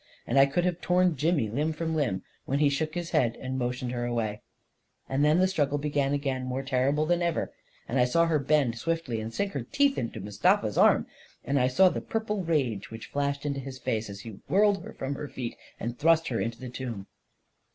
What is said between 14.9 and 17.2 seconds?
from her feet and thrust her into the tomb